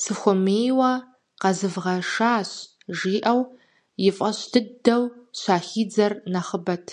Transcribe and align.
Сыхуэмейуэ 0.00 0.92
къэзывгъэшащ!- 1.40 2.50
жиӏэу, 2.96 3.40
и 4.08 4.10
фӏэщ 4.16 4.38
дыдэу 4.52 5.02
щахидзэр 5.40 6.12
нэхъыбэт. 6.32 6.86